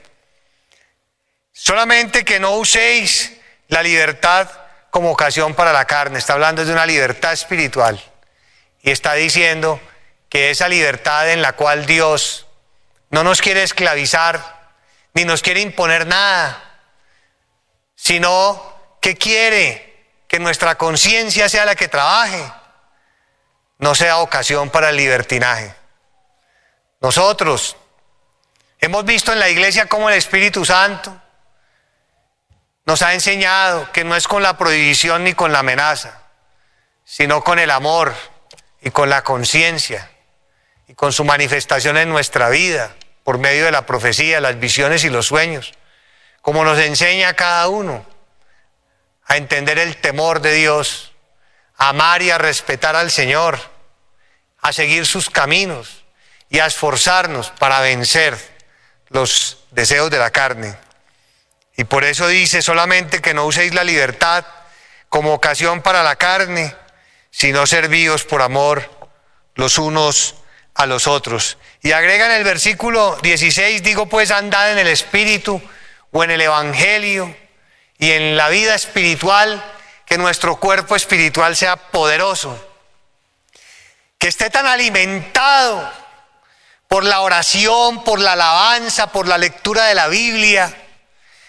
[1.53, 3.33] Solamente que no uséis
[3.69, 4.51] la libertad
[4.91, 8.01] como ocasión para la carne, está hablando de una libertad espiritual.
[8.83, 9.81] Y está diciendo
[10.29, 12.47] que esa libertad en la cual Dios
[13.11, 14.73] no nos quiere esclavizar
[15.15, 16.81] ni nos quiere imponer nada,
[17.95, 19.95] sino que quiere
[20.29, 22.45] que nuestra conciencia sea la que trabaje,
[23.79, 25.75] no sea ocasión para el libertinaje.
[27.01, 27.77] Nosotros
[28.79, 31.21] hemos visto en la iglesia cómo el Espíritu Santo
[32.87, 36.21] nos ha enseñado que no es con la prohibición ni con la amenaza,
[37.05, 38.15] sino con el amor
[38.81, 40.11] y con la conciencia
[40.87, 45.11] y con su manifestación en nuestra vida por medio de la profecía, las visiones y
[45.11, 45.73] los sueños,
[46.43, 48.05] como nos enseña cada uno
[49.25, 51.14] a entender el temor de Dios,
[51.77, 53.59] amar y a respetar al Señor,
[54.61, 56.05] a seguir sus caminos
[56.49, 58.39] y a esforzarnos para vencer
[59.09, 60.77] los deseos de la carne.
[61.77, 64.45] Y por eso dice solamente que no uséis la libertad
[65.09, 66.75] como ocasión para la carne,
[67.31, 68.91] sino servíos por amor
[69.55, 70.37] los unos
[70.75, 71.59] a los otros.
[71.83, 75.61] Y agrega en el versículo 16, digo pues andad en el Espíritu
[76.11, 77.37] o en el Evangelio
[77.99, 79.65] y en la vida espiritual,
[80.15, 82.57] que nuestro cuerpo espiritual sea poderoso,
[84.17, 85.91] que esté tan alimentado
[86.87, 90.73] por la oración, por la alabanza, por la lectura de la Biblia,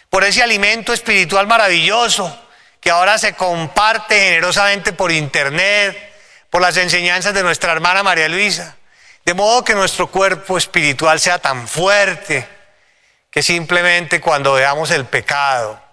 [0.10, 2.36] por ese alimento espiritual maravilloso
[2.82, 5.95] que ahora se comparte generosamente por internet,
[6.49, 8.75] por las enseñanzas de nuestra hermana María Luisa.
[9.25, 12.49] De modo que nuestro cuerpo espiritual sea tan fuerte
[13.30, 15.85] que simplemente cuando veamos el pecado,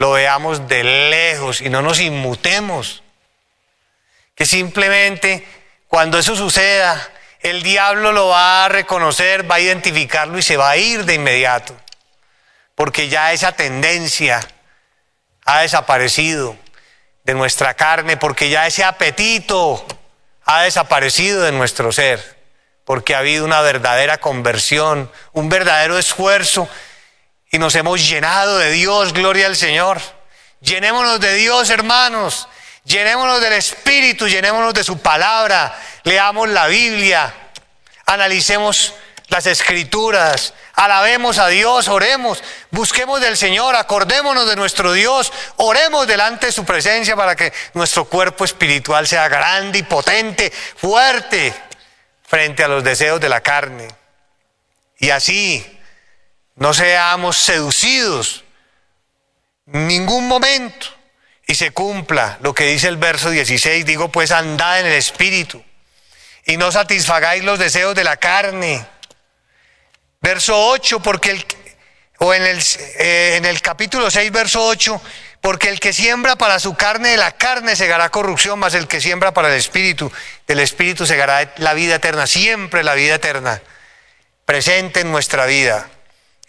[0.00, 3.04] lo veamos de lejos y no nos inmutemos.
[4.34, 5.46] Que simplemente
[5.86, 7.08] cuando eso suceda,
[7.38, 11.14] el diablo lo va a reconocer, va a identificarlo y se va a ir de
[11.14, 11.76] inmediato
[12.80, 14.40] porque ya esa tendencia
[15.44, 16.56] ha desaparecido
[17.24, 19.84] de nuestra carne, porque ya ese apetito
[20.46, 22.38] ha desaparecido de nuestro ser,
[22.86, 26.70] porque ha habido una verdadera conversión, un verdadero esfuerzo
[27.50, 30.00] y nos hemos llenado de Dios, gloria al Señor.
[30.60, 32.48] Llenémonos de Dios, hermanos,
[32.84, 37.34] llenémonos del Espíritu, llenémonos de su palabra, leamos la Biblia,
[38.06, 38.94] analicemos
[39.28, 46.46] las escrituras, alabemos a Dios, oremos, busquemos del Señor, acordémonos de nuestro Dios, oremos delante
[46.46, 51.54] de su presencia para que nuestro cuerpo espiritual sea grande y potente, fuerte
[52.26, 53.88] frente a los deseos de la carne.
[54.98, 55.79] Y así
[56.60, 58.44] no seamos seducidos
[59.66, 60.86] ningún momento
[61.48, 65.60] y se cumpla lo que dice el verso 16, digo pues andad en el espíritu
[66.46, 68.86] y no satisfagáis los deseos de la carne
[70.20, 71.46] Verso 8, porque el,
[72.18, 72.58] o en el,
[72.98, 75.00] eh, en el capítulo 6, verso 8,
[75.40, 79.00] porque el que siembra para su carne, de la carne segará corrupción, más el que
[79.00, 80.12] siembra para el espíritu,
[80.46, 83.62] del espíritu segará la vida eterna, siempre la vida eterna,
[84.44, 85.88] presente en nuestra vida.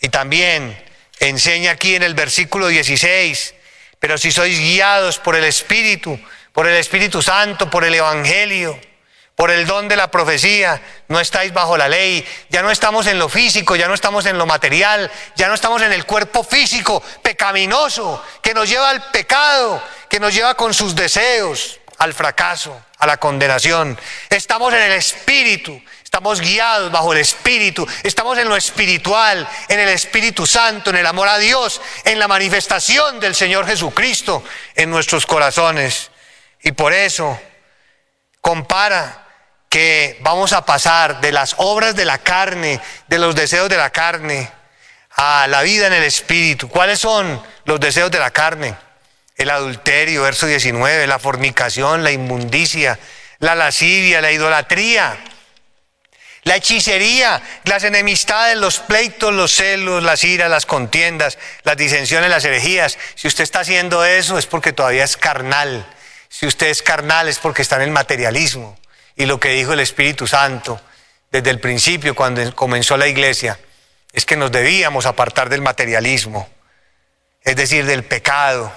[0.01, 0.77] Y también
[1.19, 3.53] enseña aquí en el versículo 16,
[3.99, 6.19] pero si sois guiados por el Espíritu,
[6.51, 8.79] por el Espíritu Santo, por el Evangelio,
[9.35, 13.19] por el don de la profecía, no estáis bajo la ley, ya no estamos en
[13.19, 17.01] lo físico, ya no estamos en lo material, ya no estamos en el cuerpo físico
[17.21, 23.05] pecaminoso que nos lleva al pecado, que nos lleva con sus deseos al fracaso, a
[23.05, 23.97] la condenación.
[24.29, 25.79] Estamos en el espíritu,
[26.11, 31.05] estamos guiados bajo el espíritu, estamos en lo espiritual, en el Espíritu Santo, en el
[31.05, 34.43] amor a Dios, en la manifestación del Señor Jesucristo
[34.75, 36.11] en nuestros corazones.
[36.63, 37.39] Y por eso
[38.41, 39.25] compara
[39.69, 43.91] que vamos a pasar de las obras de la carne, de los deseos de la
[43.91, 44.51] carne,
[45.11, 46.67] a la vida en el Espíritu.
[46.67, 48.75] ¿Cuáles son los deseos de la carne?
[49.37, 52.99] El adulterio, verso 19, la fornicación, la inmundicia,
[53.39, 55.17] la lascivia, la idolatría,
[56.43, 62.45] la hechicería, las enemistades, los pleitos, los celos, las iras, las contiendas, las disensiones, las
[62.45, 62.97] herejías.
[63.15, 65.85] Si usted está haciendo eso es porque todavía es carnal.
[66.29, 68.79] Si usted es carnal es porque está en el materialismo
[69.15, 70.81] y lo que dijo el Espíritu Santo
[71.31, 73.59] desde el principio cuando comenzó la iglesia
[74.11, 76.49] es que nos debíamos apartar del materialismo,
[77.43, 78.73] es decir, del pecado.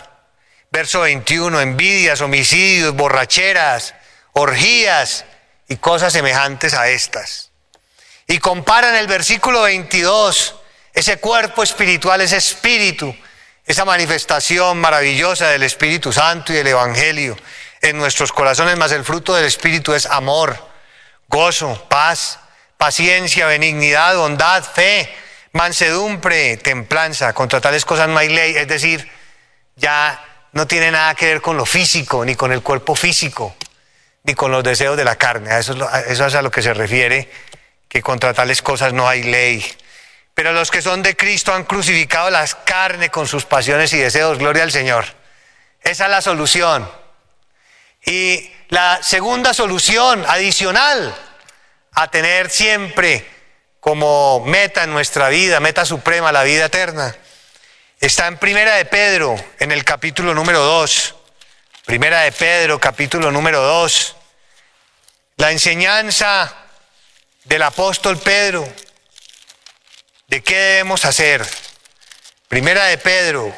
[0.71, 3.95] Verso 21, envidias, homicidios, borracheras,
[4.33, 5.25] orgías
[5.69, 7.54] y cosas semejantes a estas.
[8.27, 10.55] Y comparan el versículo 22,
[10.93, 13.15] ese cuerpo espiritual, ese espíritu,
[13.67, 17.37] esa manifestación maravillosa del Espíritu Santo y del Evangelio
[17.81, 20.57] en nuestros corazones, más el fruto del Espíritu es amor,
[21.29, 22.39] gozo, paz,
[22.79, 25.13] paciencia, benignidad, bondad, fe,
[25.53, 27.33] mansedumbre, templanza.
[27.33, 29.11] Contra tales cosas no hay ley, es decir,
[29.77, 30.23] ya
[30.53, 33.55] no tiene nada que ver con lo físico, ni con el cuerpo físico,
[34.23, 35.59] ni con los deseos de la carne.
[35.59, 37.31] eso, es eso es a lo que se refiere,
[37.95, 39.65] que contra tales cosas no hay ley.
[40.35, 44.37] Pero los que son de Cristo han crucificado las carnes con sus pasiones y deseos.
[44.37, 45.05] Gloria al Señor.
[45.81, 46.91] Esa es la solución.
[48.05, 51.15] Y la segunda solución adicional
[51.93, 53.25] a tener siempre
[53.79, 57.15] como meta en nuestra vida, meta suprema, la vida eterna,
[58.01, 61.15] está en Primera de Pedro, en el capítulo número 2.
[61.87, 64.17] Primera de Pedro, capítulo número 2.
[65.37, 66.64] La enseñanza
[67.45, 68.67] del apóstol Pedro
[70.29, 71.47] de qué debemos hacer.
[72.49, 73.55] Primera de Pedro,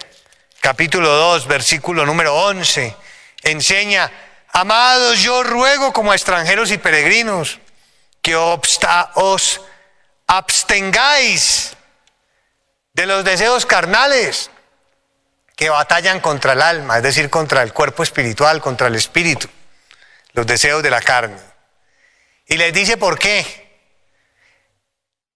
[0.60, 2.94] capítulo 2, versículo número 11,
[3.42, 4.10] enseña,
[4.52, 7.60] amados, yo ruego como extranjeros y peregrinos
[8.20, 9.60] que os
[10.26, 11.72] abstengáis
[12.92, 14.50] de los deseos carnales
[15.54, 19.48] que batallan contra el alma, es decir, contra el cuerpo espiritual, contra el espíritu,
[20.32, 21.40] los deseos de la carne.
[22.46, 23.65] Y les dice por qué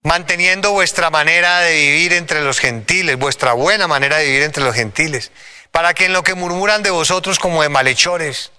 [0.03, 4.75] manteniendo vuestra manera de vivir entre los gentiles, vuestra buena manera de vivir entre los
[4.75, 5.31] gentiles,
[5.71, 8.51] para que en lo que murmuran de vosotros como de malhechores,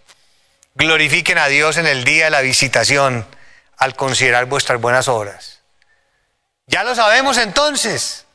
[0.74, 3.26] glorifiquen a Dios en el día de la visitación
[3.76, 5.60] al considerar vuestras buenas obras.
[6.66, 8.26] Ya lo sabemos entonces.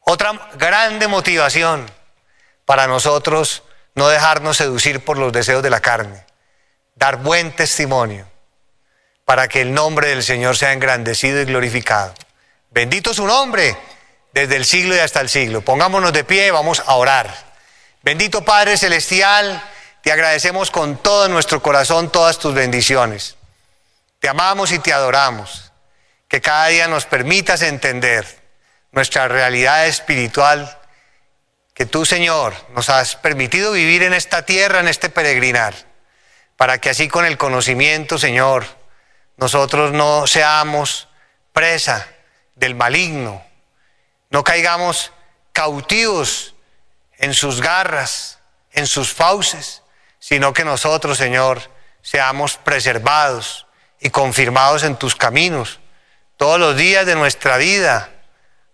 [0.00, 1.88] Otra grande motivación
[2.64, 3.62] para nosotros
[3.94, 6.24] no dejarnos seducir por los deseos de la carne,
[6.96, 8.26] dar buen testimonio
[9.24, 12.12] para que el nombre del Señor sea engrandecido y glorificado.
[12.72, 13.76] Bendito su nombre
[14.32, 15.60] desde el siglo y hasta el siglo.
[15.60, 17.52] Pongámonos de pie, vamos a orar.
[18.02, 19.62] Bendito Padre Celestial,
[20.02, 23.36] te agradecemos con todo nuestro corazón todas tus bendiciones.
[24.20, 25.72] Te amamos y te adoramos.
[26.28, 28.26] Que cada día nos permitas entender
[28.90, 30.78] nuestra realidad espiritual
[31.74, 35.74] que tú, Señor, nos has permitido vivir en esta tierra, en este peregrinar,
[36.56, 38.64] para que así con el conocimiento, Señor,
[39.36, 41.08] nosotros no seamos
[41.52, 42.08] presa
[42.62, 43.44] del maligno,
[44.30, 45.10] no caigamos
[45.52, 46.54] cautivos
[47.18, 48.38] en sus garras,
[48.70, 49.82] en sus fauces,
[50.20, 51.60] sino que nosotros, Señor,
[52.02, 53.66] seamos preservados
[53.98, 55.80] y confirmados en tus caminos
[56.36, 58.10] todos los días de nuestra vida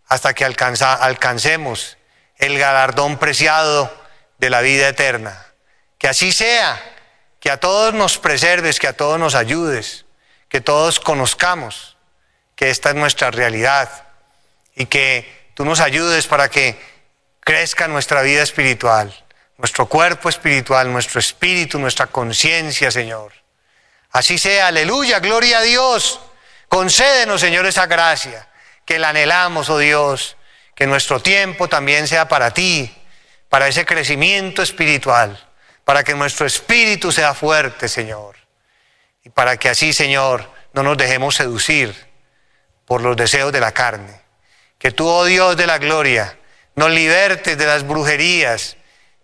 [0.06, 1.96] hasta que alcancemos
[2.36, 3.90] el galardón preciado
[4.36, 5.46] de la vida eterna.
[5.96, 6.78] Que así sea,
[7.40, 10.04] que a todos nos preserves, que a todos nos ayudes,
[10.50, 11.87] que todos conozcamos
[12.58, 13.88] que esta es nuestra realidad
[14.74, 16.76] y que tú nos ayudes para que
[17.38, 19.14] crezca nuestra vida espiritual,
[19.58, 23.32] nuestro cuerpo espiritual, nuestro espíritu, nuestra conciencia, Señor.
[24.10, 26.18] Así sea, aleluya, gloria a Dios.
[26.68, 28.48] Concédenos, Señor, esa gracia,
[28.84, 30.36] que la anhelamos, oh Dios,
[30.74, 32.92] que nuestro tiempo también sea para ti,
[33.48, 35.48] para ese crecimiento espiritual,
[35.84, 38.34] para que nuestro espíritu sea fuerte, Señor,
[39.22, 42.07] y para que así, Señor, no nos dejemos seducir
[42.88, 44.20] por los deseos de la carne.
[44.78, 46.36] Que tú, oh Dios de la gloria,
[46.74, 48.76] nos libertes de las brujerías,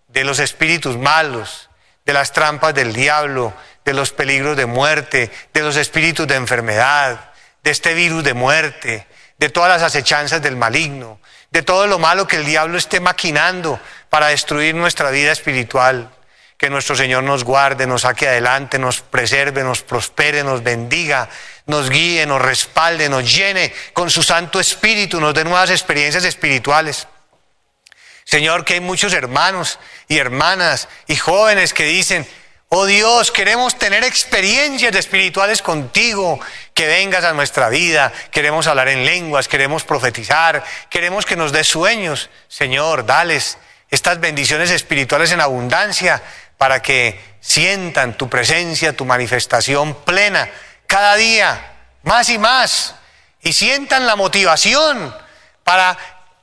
[0.09, 1.71] de los espíritus malos,
[2.05, 3.55] de las trampas del diablo,
[3.85, 9.07] de los peligros de muerte, de los espíritus de enfermedad, de este virus de muerte,
[9.39, 11.19] de todas las acechanzas del maligno,
[11.51, 16.11] de todo lo malo que el diablo esté maquinando para destruir nuestra vida espiritual.
[16.59, 21.29] Que nuestro Señor nos guarde, nos saque adelante, nos preserve, nos prospere, nos bendiga,
[21.67, 27.07] nos guíe, nos respalde, nos llene con su Santo Espíritu, nos dé nuevas experiencias espirituales.
[28.25, 32.27] Señor, que hay muchos hermanos y hermanas y jóvenes que dicen,
[32.69, 36.41] oh Dios, queremos tener experiencias espirituales contigo,
[36.73, 41.69] que vengas a nuestra vida, queremos hablar en lenguas, queremos profetizar, queremos que nos des
[41.69, 42.31] sueños.
[42.49, 43.59] Señor, dales
[43.91, 46.23] estas bendiciones espirituales en abundancia
[46.59, 50.51] para que sientan tu presencia, tu manifestación plena
[50.87, 52.95] cada día, más y más,
[53.43, 55.15] y sientan la motivación
[55.65, 55.97] para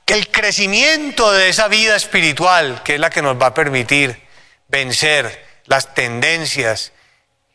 [0.06, 4.22] el crecimiento de esa vida espiritual, que es la que nos va a permitir
[4.68, 6.92] vencer las tendencias,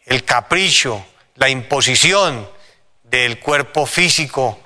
[0.05, 2.49] el capricho, la imposición
[3.03, 4.59] del cuerpo físico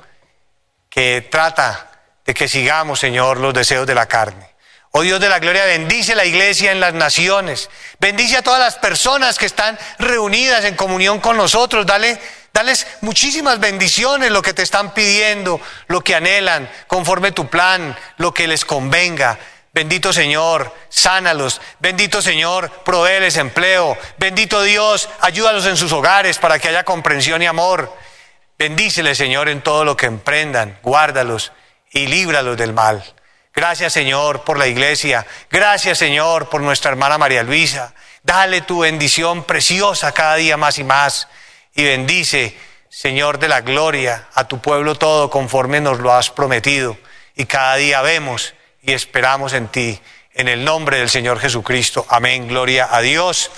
[0.89, 1.91] que trata
[2.26, 4.50] de que sigamos, Señor, los deseos de la carne.
[4.93, 7.69] Oh Dios de la gloria, bendice la iglesia en las naciones.
[7.99, 11.85] Bendice a todas las personas que están reunidas en comunión con nosotros.
[11.85, 12.19] Dale,
[12.51, 18.33] dales muchísimas bendiciones, lo que te están pidiendo, lo que anhelan, conforme tu plan, lo
[18.33, 19.39] que les convenga.
[19.73, 21.61] Bendito Señor, sánalos.
[21.79, 23.97] Bendito Señor, proveeles empleo.
[24.17, 27.95] Bendito Dios, ayúdalos en sus hogares para que haya comprensión y amor.
[28.59, 30.77] Bendíceles, Señor, en todo lo que emprendan.
[30.83, 31.53] Guárdalos
[31.91, 33.01] y líbralos del mal.
[33.53, 35.25] Gracias Señor por la iglesia.
[35.49, 37.93] Gracias Señor por nuestra hermana María Luisa.
[38.23, 41.27] Dale tu bendición preciosa cada día más y más.
[41.73, 42.57] Y bendice,
[42.89, 46.97] Señor de la gloria, a tu pueblo todo conforme nos lo has prometido.
[47.35, 49.99] Y cada día vemos y esperamos en ti.
[50.33, 52.05] En el nombre del Señor Jesucristo.
[52.09, 52.47] Amén.
[52.47, 53.51] Gloria a Dios.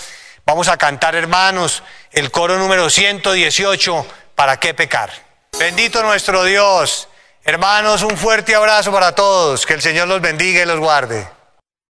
[0.46, 4.08] Vamos a cantar, hermanos, el coro número 118.
[4.34, 5.12] ¿Para qué pecar?
[5.60, 7.10] Bendito nuestro Dios.
[7.46, 9.66] Hermanos, un fuerte abrazo para todos.
[9.66, 11.28] Que el Señor los bendiga y los guarde.